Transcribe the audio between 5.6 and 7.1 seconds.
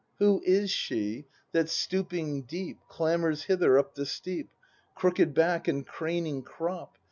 and craning crop